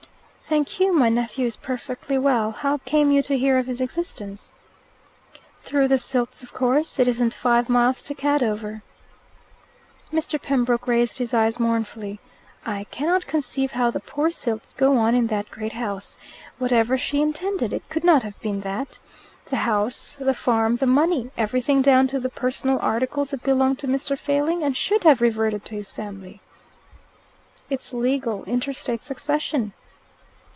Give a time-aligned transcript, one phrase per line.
[0.51, 0.91] "Thank you.
[0.91, 2.51] My nephew is perfectly well.
[2.51, 4.51] How came you to hear of his existence?"
[5.63, 6.99] "Through the Silts, of course.
[6.99, 8.81] It isn't five miles to Cadover."
[10.11, 10.41] Mr.
[10.41, 12.19] Pembroke raised his eyes mournfully.
[12.65, 16.17] "I cannot conceive how the poor Silts go on in that great house.
[16.57, 18.99] Whatever she intended, it could not have been that.
[19.45, 23.87] The house, the farm, the money, everything down to the personal articles that belong to
[23.87, 24.19] Mr.
[24.19, 26.41] Failing, and should have reverted to his family!"
[27.69, 28.43] "It's legal.
[28.43, 29.71] Interstate succession."